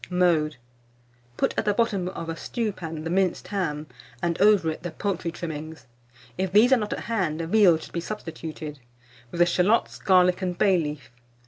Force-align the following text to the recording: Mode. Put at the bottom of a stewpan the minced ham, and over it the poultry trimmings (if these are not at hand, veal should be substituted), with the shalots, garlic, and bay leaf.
Mode. 0.09 0.55
Put 1.37 1.53
at 1.59 1.65
the 1.65 1.75
bottom 1.75 2.07
of 2.09 2.27
a 2.27 2.35
stewpan 2.35 3.03
the 3.03 3.11
minced 3.11 3.49
ham, 3.49 3.85
and 4.19 4.35
over 4.41 4.71
it 4.71 4.81
the 4.81 4.89
poultry 4.89 5.31
trimmings 5.31 5.85
(if 6.39 6.51
these 6.51 6.73
are 6.73 6.77
not 6.77 6.93
at 6.93 7.01
hand, 7.01 7.39
veal 7.39 7.77
should 7.77 7.93
be 7.93 8.01
substituted), 8.01 8.79
with 9.29 9.37
the 9.37 9.45
shalots, 9.45 9.99
garlic, 9.99 10.41
and 10.41 10.57
bay 10.57 10.79
leaf. 10.79 11.11